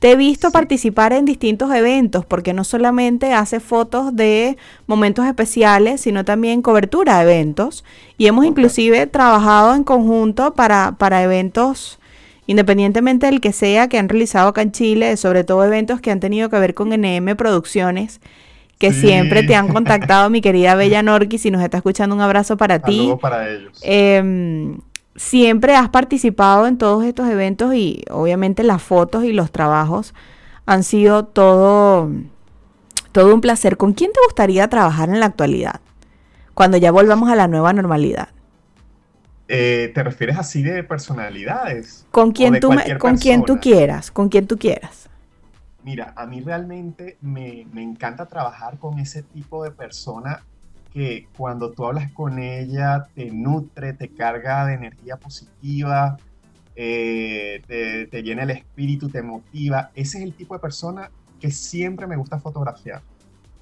[0.00, 6.00] Te he visto participar en distintos eventos, porque no solamente hace fotos de momentos especiales,
[6.00, 7.84] sino también cobertura de eventos.
[8.16, 11.98] Y hemos inclusive trabajado en conjunto para, para eventos,
[12.46, 16.20] independientemente del que sea, que han realizado acá en Chile, sobre todo eventos que han
[16.20, 18.22] tenido que ver con NM Producciones
[18.80, 22.56] que siempre te han contactado, mi querida Bella Norqui, si nos está escuchando, un abrazo
[22.56, 23.12] para ti.
[23.20, 23.78] para ellos.
[23.82, 24.74] Eh,
[25.14, 30.14] siempre has participado en todos estos eventos y obviamente las fotos y los trabajos
[30.64, 32.10] han sido todo,
[33.12, 33.76] todo un placer.
[33.76, 35.80] ¿Con quién te gustaría trabajar en la actualidad?
[36.54, 38.30] Cuando ya volvamos a la nueva normalidad.
[39.48, 42.06] Eh, ¿Te refieres así de personalidades?
[42.12, 44.99] Con quien, tú, con quien tú quieras, con quien tú quieras.
[45.82, 50.44] Mira, a mí realmente me, me encanta trabajar con ese tipo de persona
[50.92, 56.18] que cuando tú hablas con ella te nutre, te carga de energía positiva,
[56.74, 59.90] eh, te, llena el espíritu, te motiva.
[59.94, 63.02] Ese es el tipo de persona que siempre me gusta fotografiar.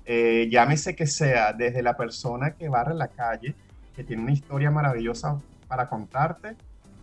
[0.05, 3.55] Eh, llámese que sea desde la persona que barre la calle,
[3.95, 6.57] que tiene una historia maravillosa para contarte,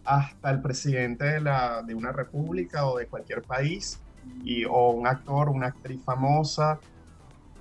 [0.04, 4.00] hasta el presidente de, la, de una república o de cualquier país,
[4.44, 6.80] y, o un actor, una actriz famosa,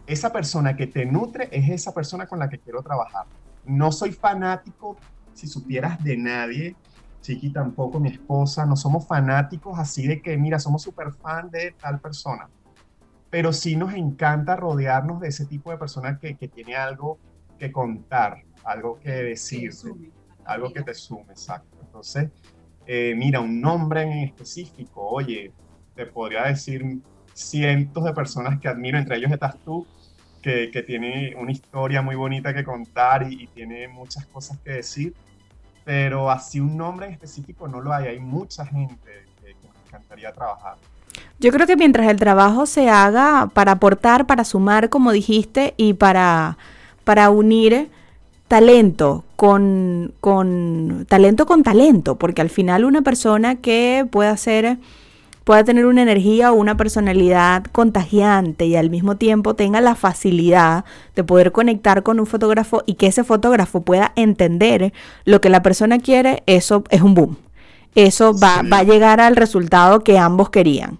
[0.07, 3.27] esa persona que te nutre es esa persona con la que quiero trabajar.
[3.65, 4.99] No soy fanático,
[5.33, 6.77] si supieras, de nadie,
[7.25, 11.75] Chiqui tampoco, mi esposa, no somos fanáticos así de que, mira, somos súper fan de
[11.81, 12.51] tal persona.
[13.31, 17.19] Pero sí nos encanta rodearnos de ese tipo de persona que, que tiene algo
[17.59, 19.89] que contar, algo que decirte,
[20.45, 21.81] algo que te sume, exacto.
[21.81, 22.31] Entonces,
[22.85, 25.55] eh, mira, un nombre en específico, oye,
[25.95, 26.99] te podría decir
[27.33, 29.87] cientos de personas que admiro, entre ellos estás tú,
[30.43, 35.15] que, que tiene una historia muy bonita que contar y, tiene muchas cosas que decir,
[35.85, 39.87] pero así un nombre en específico no lo hay, hay mucha gente que, que me
[39.87, 40.77] encantaría trabajar.
[41.39, 45.95] Yo creo que mientras el trabajo se haga para aportar, para sumar, como dijiste, y
[45.95, 46.59] para,
[47.05, 47.91] para unir
[48.49, 54.79] talento con, con talento con talento, porque al final una persona que pueda hacer
[55.45, 60.85] pueda tener una energía o una personalidad contagiante y al mismo tiempo tenga la facilidad
[61.15, 64.93] de poder conectar con un fotógrafo y que ese fotógrafo pueda entender
[65.25, 67.37] lo que la persona quiere, eso es un boom.
[67.95, 70.99] Eso va, va a llegar al resultado que ambos querían.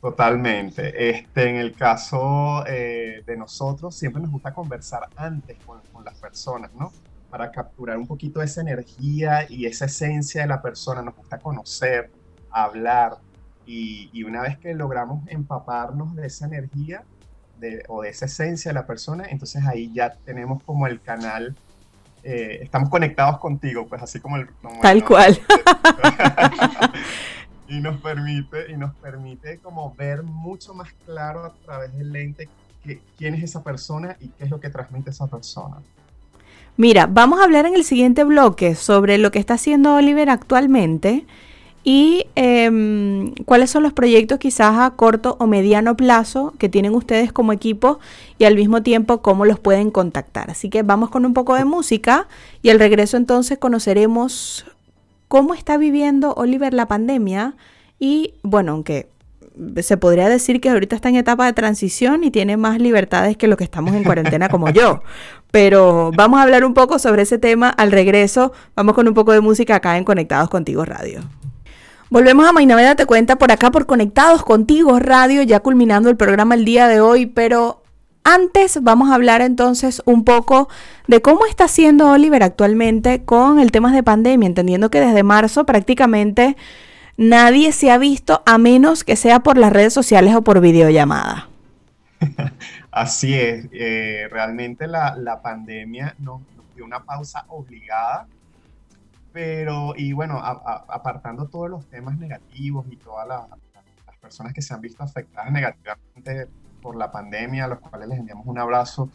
[0.00, 1.10] Totalmente.
[1.10, 6.14] Este, en el caso eh, de nosotros, siempre nos gusta conversar antes con, con, las
[6.18, 6.92] personas, ¿no?
[7.30, 11.00] Para capturar un poquito esa energía y esa esencia de la persona.
[11.00, 12.10] Nos gusta conocer,
[12.50, 13.16] hablar,
[13.66, 17.02] y, una vez que logramos empaparnos de esa energía
[17.88, 21.56] o de esa esencia de la persona, entonces ahí ya tenemos como el canal,
[22.22, 24.48] eh, estamos conectados contigo, pues así como el...
[24.82, 25.40] Tal cual.
[27.68, 32.48] y nos permite, y nos permite como ver mucho más claro a través del lente
[33.16, 35.76] quién es esa persona y qué es lo que transmite esa persona.
[36.76, 41.24] Mira, vamos a hablar en el siguiente bloque sobre lo que está haciendo Oliver actualmente
[41.84, 47.30] y em, cuáles son los proyectos quizás a corto o mediano plazo que tienen ustedes
[47.30, 48.00] como equipo
[48.38, 50.50] y al mismo tiempo cómo los pueden contactar.
[50.50, 52.26] Así que vamos con un poco de música
[52.62, 54.64] y al regreso entonces conoceremos
[55.28, 57.54] cómo está viviendo Oliver la pandemia
[57.98, 59.08] y bueno, aunque
[59.82, 63.46] se podría decir que ahorita está en etapa de transición y tiene más libertades que
[63.46, 65.02] lo que estamos en cuarentena como yo.
[65.50, 68.52] Pero vamos a hablar un poco sobre ese tema al regreso.
[68.74, 71.20] Vamos con un poco de música acá en Conectados Contigo Radio.
[72.14, 76.54] Volvemos a Mainaveda Te Cuenta por acá por Conectados Contigo Radio, ya culminando el programa
[76.54, 77.82] el día de hoy, pero
[78.22, 80.68] antes vamos a hablar entonces un poco
[81.08, 85.66] de cómo está haciendo Oliver actualmente con el tema de pandemia, entendiendo que desde marzo
[85.66, 86.56] prácticamente
[87.16, 91.48] nadie se ha visto a menos que sea por las redes sociales o por videollamada.
[92.92, 96.42] Así es, eh, realmente la, pandemia nos,
[96.76, 98.28] de una pausa obligada,
[99.34, 103.50] pero, y bueno, apartando todos los temas negativos y todas las,
[104.06, 106.46] las personas que se han visto afectadas negativamente
[106.80, 109.10] por la pandemia, a los cuales les enviamos un abrazo,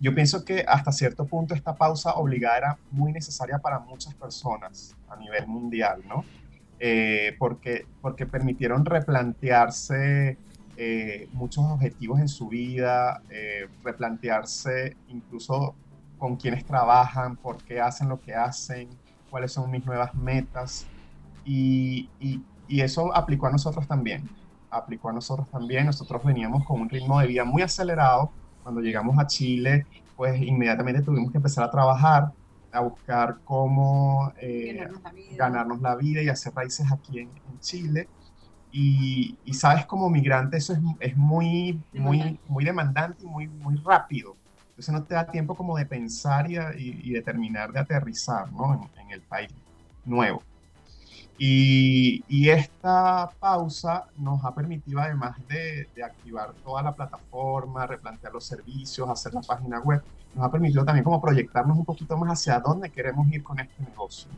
[0.00, 4.96] yo pienso que hasta cierto punto esta pausa obligada era muy necesaria para muchas personas
[5.08, 6.24] a nivel mundial, ¿no?
[6.80, 10.36] Eh, porque, porque permitieron replantearse
[10.76, 15.76] eh, muchos objetivos en su vida, eh, replantearse incluso
[16.18, 18.88] con quienes trabajan, por qué hacen lo que hacen,
[19.32, 20.86] cuáles son mis nuevas metas.
[21.44, 24.28] Y, y, y eso aplicó a nosotros también.
[24.70, 25.86] Aplicó a nosotros también.
[25.86, 28.30] Nosotros veníamos con un ritmo de vida muy acelerado
[28.62, 32.32] cuando llegamos a Chile, pues inmediatamente tuvimos que empezar a trabajar,
[32.70, 34.88] a buscar cómo eh,
[35.36, 38.08] ganarnos, la vida y hacer raíces aquí en, Chile.
[38.74, 44.36] Y, sabes, como migrante eso es, muy, muy, muy demandante y muy, muy rápido.
[44.82, 48.90] Entonces no te da tiempo como de pensar y, y, de terminar de aterrizar ¿no?
[49.00, 49.48] en el país
[50.04, 50.42] nuevo.
[51.38, 59.08] Y, esta pausa nos ha permitido, además de, activar toda la plataforma, replantear los servicios,
[59.08, 60.02] hacer la página web,
[60.34, 63.82] nos ha permitido también como proyectarnos un poquito más hacia dónde queremos ir con este
[63.84, 64.30] negocio.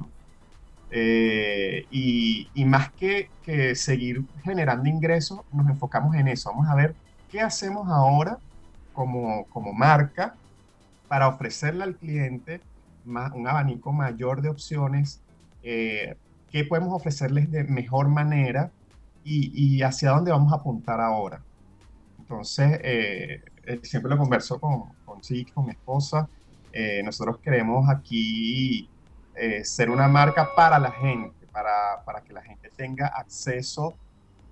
[0.91, 6.51] Eh, y, más que, que seguir generando ingresos, nos enfocamos en eso.
[6.51, 6.95] Vamos a ver
[7.31, 8.39] qué hacemos ahora
[8.95, 10.35] como, como marca
[11.09, 12.63] para ofrecerle al cliente
[13.05, 15.21] más, un abanico mayor de opciones
[15.63, 16.17] eh,
[16.55, 18.71] qué podemos ofrecerles de mejor manera
[19.25, 21.41] y, hacia dónde vamos a apuntar ahora.
[22.19, 25.21] Entonces, eh, eh, siempre lo converso con, con
[25.53, 26.29] con mi esposa.
[26.73, 28.89] Eh, nosotros queremos aquí
[29.65, 33.95] ser una marca para la gente, para, para, que la gente tenga acceso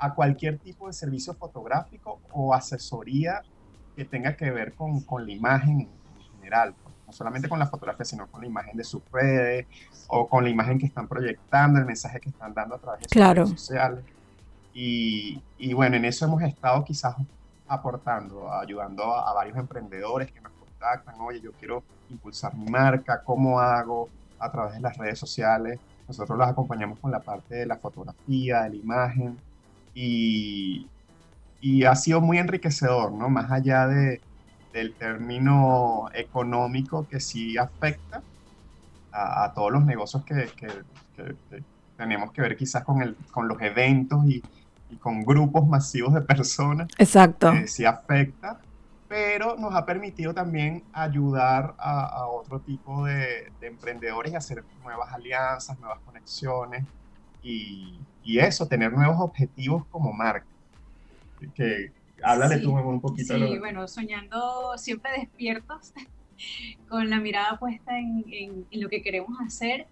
[0.00, 3.42] a cualquier tipo de servicio fotográfico o asesoría
[3.96, 6.74] que tenga que ver con, con la imagen en general
[7.12, 9.66] solamente con la fotografía, sino con la imagen de sus redes
[10.08, 13.08] o con la imagen que están proyectando, el mensaje que están dando a través de
[13.08, 14.04] sus redes sociales.
[14.74, 17.14] Y, y, bueno, en eso hemos estado quizás
[17.68, 23.60] aportando, ayudando a, varios emprendedores que nos contactan, oye, yo quiero impulsar mi marca, ¿cómo
[23.60, 24.08] hago?
[24.38, 25.78] A través de las redes sociales.
[26.08, 29.38] Nosotros los acompañamos con la parte de la fotografía, de la imagen.
[29.94, 30.88] Y,
[31.62, 33.30] y ha sido muy enriquecedor, ¿no?
[33.30, 34.20] Más allá de,
[34.72, 38.20] del término económico que sí afecta
[39.12, 40.48] a, todos los negocios que,
[41.96, 44.42] tenemos que ver quizás con, el, con los eventos y,
[45.00, 46.88] con grupos masivos de personas.
[46.98, 47.50] Exacto.
[47.66, 48.60] sí afecta,
[49.08, 55.78] pero nos ha permitido también ayudar a, otro tipo de, emprendedores y hacer nuevas alianzas,
[55.78, 56.84] nuevas conexiones
[57.42, 60.51] y, y eso, tener nuevos objetivos como marca.
[61.54, 63.34] Que, Háblale tú un poquito.
[63.34, 65.92] Sí, bueno, soñando siempre despiertos,
[66.88, 68.24] con la mirada puesta en,
[68.70, 69.86] en, lo que queremos hacer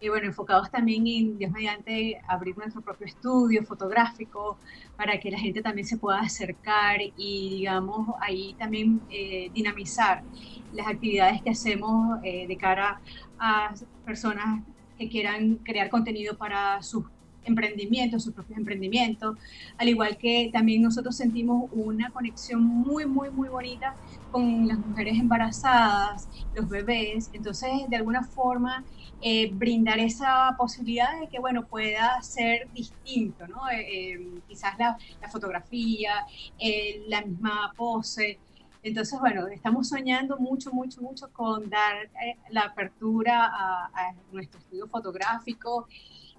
[0.00, 4.58] y bueno, enfocados también en, Dios mediante, abrir nuestro propio estudio fotográfico
[4.96, 10.24] para que la gente también se pueda acercar y, digamos, ahí también eh, dinamizar
[10.72, 13.00] las actividades que hacemos eh, de cara
[13.38, 13.72] a
[14.04, 14.64] personas
[14.98, 17.04] que quieran crear contenido para sus
[17.44, 19.36] emprendimientos, sus propios emprendimientos,
[19.78, 23.94] al igual que también nosotros sentimos una conexión muy, muy, muy bonita
[24.30, 28.84] con las mujeres embarazadas, los bebés, entonces de alguna forma
[29.24, 33.70] eh, brindar esa posibilidad de que, bueno, pueda ser distinto, ¿no?
[33.70, 34.98] Eh, eh, quizás la,
[35.30, 36.26] fotografía,
[37.06, 38.40] la misma pose.
[38.82, 42.10] Entonces, bueno, estamos soñando mucho, mucho, mucho con dar
[42.50, 45.86] la apertura a, a nuestro estudio fotográfico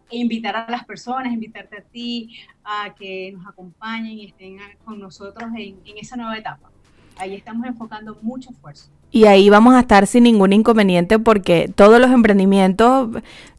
[0.09, 4.99] e invitar a las personas, invitarte a ti a que nos acompañen y estén con
[4.99, 6.69] nosotros en, esa nueva etapa.
[7.17, 8.89] Ahí estamos enfocando mucho esfuerzo.
[9.11, 13.09] Y ahí vamos a estar sin ningún inconveniente porque todos los emprendimientos,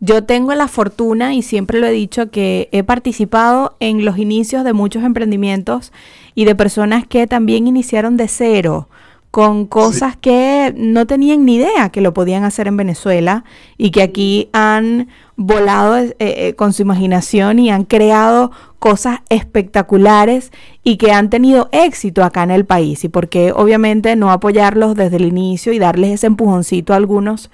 [0.01, 4.65] yo tengo la fortuna y siempre lo he dicho que he participado en los inicios
[4.65, 5.93] de muchos emprendimientos
[6.35, 8.89] y de personas que también iniciaron de cero
[9.35, 13.43] con cosas que no tenían ni idea que lo podían hacer en Venezuela
[13.77, 20.53] y que aquí han volado eh, eh, con su imaginación y han creado cosas espectaculares
[20.83, 23.05] y que han tenido éxito acá en el país.
[23.05, 27.51] Y porque obviamente no apoyarlos desde el inicio y darles ese empujoncito a algunos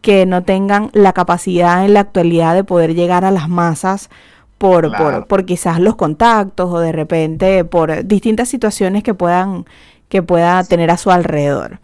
[0.00, 4.10] que no tengan la capacidad en la actualidad de poder llegar a las masas
[4.56, 9.66] por, por, por quizás los contactos o de repente por distintas situaciones que puedan
[10.08, 11.80] que pueda tener a su alrededor.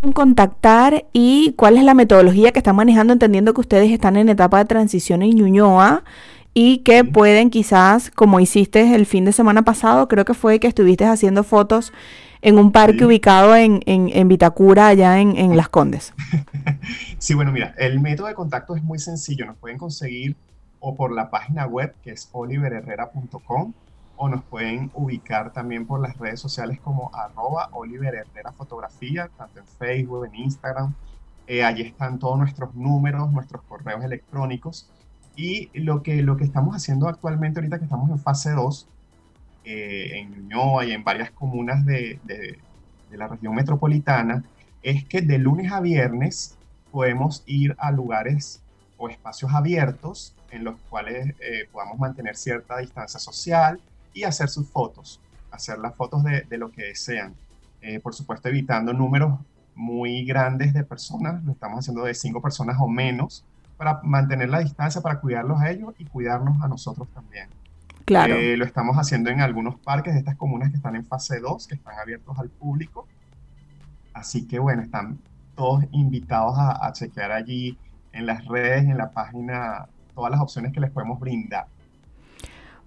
[0.00, 4.28] ¿Cómo contactar y cuál es la metodología que están manejando, entendiendo que ustedes están en
[4.28, 6.04] etapa de transición en Ñuñoa
[6.54, 10.68] y que pueden quizás, como hiciste el fin de semana pasado, creo que fue que
[10.68, 11.92] estuviste haciendo fotos
[12.42, 16.14] en un parque ubicado en, en, Vitacura, allá en, en Las Condes.
[17.18, 19.46] sí, bueno, mira, el método de contacto es muy sencillo.
[19.46, 20.36] Nos pueden conseguir
[20.80, 23.72] o por la página web que es oliverherrera.com
[24.16, 29.60] o nos pueden ubicar también por las redes sociales como arroba Oliver Herrera Fotografía, tanto
[29.60, 30.94] en Facebook, en Instagram.
[31.46, 34.90] Eh, allí están todos nuestros números, nuestros correos electrónicos.
[35.36, 38.88] Y lo que, lo que estamos haciendo actualmente, ahorita que estamos en fase 2,
[39.64, 42.58] eh, en Ñuñoa y en varias comunas de, de,
[43.10, 44.44] de la región metropolitana,
[44.82, 46.56] es que de lunes a viernes
[46.90, 48.62] podemos ir a lugares
[48.96, 53.80] o espacios abiertos en los cuales eh, podamos mantener cierta distancia social
[54.16, 57.34] y hacer sus fotos, hacer las fotos de, de lo que desean.
[57.82, 59.38] Eh, por supuesto, evitando números
[59.74, 63.44] muy grandes de personas, lo estamos haciendo de cinco personas o menos,
[63.76, 67.50] para mantener la distancia, para cuidarlos a ellos y cuidarnos a nosotros también.
[68.06, 68.36] Claro.
[68.36, 71.66] Eh, lo estamos haciendo en algunos parques de estas comunas que están en fase 2,
[71.66, 73.06] que están abiertos al público.
[74.14, 75.18] Así que bueno, están
[75.54, 77.76] todos invitados a, a chequear allí
[78.12, 81.66] en las redes, en la página, todas las opciones que les podemos brindar.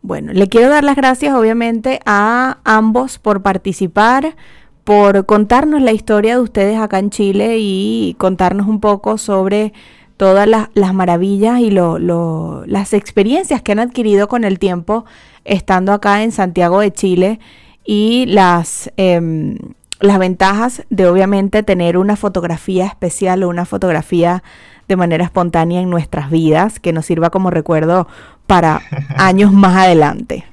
[0.01, 4.35] Bueno, le quiero dar las gracias obviamente a ambos por participar,
[4.83, 9.73] por contarnos la historia de ustedes acá en Chile y contarnos un poco sobre
[10.17, 15.05] todas las, maravillas y las experiencias que han adquirido con el tiempo
[15.45, 17.39] estando acá en Santiago de Chile
[17.85, 19.57] y las, em,
[19.99, 24.43] las ventajas de obviamente tener una fotografía especial o una fotografía
[24.87, 28.07] de manera espontánea en nuestras vidas que nos sirva como recuerdo
[28.47, 28.81] para
[29.17, 30.45] años más adelante.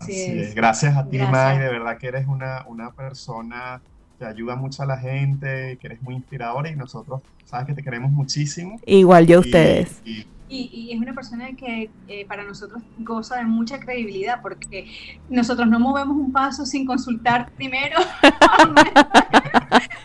[0.00, 3.80] Así Gracias a ti, May, de verdad que eres una, una persona
[4.18, 7.82] que ayuda mucho a la gente, que eres muy inspiradora y nosotros, sabes que te
[7.82, 8.80] queremos muchísimo.
[8.84, 10.00] Igual yo a ustedes.
[10.04, 14.86] Y, y, es una persona que eh, para nosotros goza de mucha credibilidad porque
[15.28, 17.96] nosotros no movemos un paso sin consultar primero.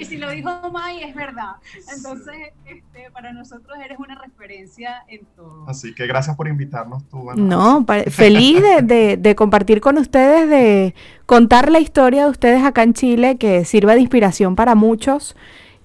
[0.00, 1.56] y si lo dijo May, es verdad.
[1.94, 2.34] Entonces,
[2.66, 5.68] este, para nosotros eres una referencia en todo.
[5.68, 7.30] Así que gracias por invitarnos tú.
[7.36, 10.94] No, feliz de, de, compartir con ustedes, de
[11.26, 15.36] contar la historia de ustedes acá en Chile, que sirva de inspiración para muchos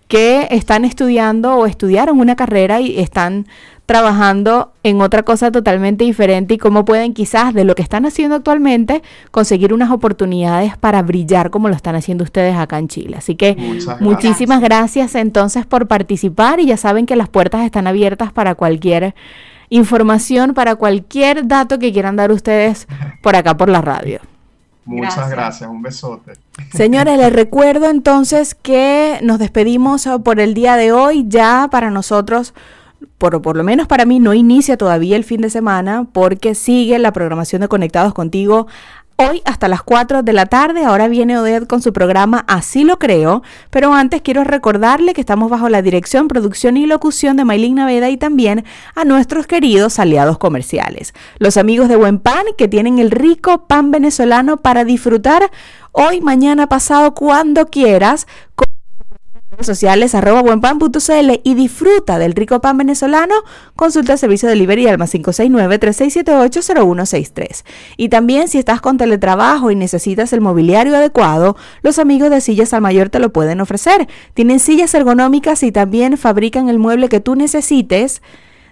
[0.07, 3.45] que están estudiando o estudiaron una carrera y están
[3.85, 8.35] trabajando en otra cosa totalmente diferente y cómo pueden quizás de lo que están haciendo
[8.35, 9.01] actualmente
[9.31, 13.15] conseguir unas oportunidades para brillar como lo están haciendo ustedes acá en Chile.
[13.17, 13.55] Así que
[14.01, 19.15] muchísimas gracias entonces por participar y ya saben que las puertas están abiertas para cualquier
[19.69, 22.87] información, para cualquier dato que quieran dar ustedes
[23.21, 24.19] por acá por la radio.
[24.87, 25.69] Muchas gracias.
[25.69, 26.33] un besote.
[26.73, 31.25] Señores, les recuerdo entonces que nos despedimos por el día de hoy.
[31.27, 32.53] Ya para nosotros
[33.17, 36.97] por, por lo menos para mí, no inicia todavía el fin de semana porque sigue
[36.99, 38.67] la programación de Conectados contigo
[39.19, 42.99] Hoy hasta las 4 de la tarde, ahora viene Oded con su programa Así lo
[42.99, 43.41] creo,
[43.71, 48.11] pero antes quiero recordarle que estamos bajo la dirección, producción y locución de Maylin Naveda
[48.11, 48.63] y también
[48.93, 53.89] a nuestros queridos aliados comerciales, los amigos de Buen Pan que tienen el rico pan
[53.89, 55.49] venezolano para disfrutar
[55.93, 58.27] hoy, mañana, pasado, cuando quieras
[59.65, 63.33] sociales arroba buenpan.cl y disfruta del rico pan venezolano,
[63.75, 67.63] consulta el servicio de delivery al más 569-3678-0163.
[67.97, 72.73] Y también si estás con teletrabajo y necesitas el mobiliario adecuado, los amigos de Sillas
[72.73, 74.07] al Mayor te lo pueden ofrecer.
[74.33, 78.21] Tienen sillas ergonómicas y también fabrican el mueble que tú necesites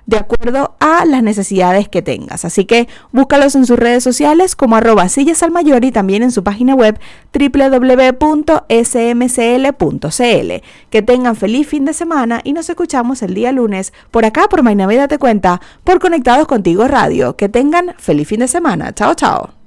[0.06, 2.46] de acuerdo a las necesidades que tengas.
[2.46, 6.32] Así que búscalos en sus redes sociales como arroba sillas al mayor y también en
[6.32, 7.00] su página web
[7.34, 8.24] www.smcl.cl.
[10.90, 14.64] Que tengan feliz fin de semana y nos escuchamos el día lunes por acá por
[14.64, 17.36] Mainavida Te Cuenta por Conectados Contigo Radio.
[17.36, 18.94] Que tengan feliz fin de semana.
[18.94, 19.65] Chao, chao.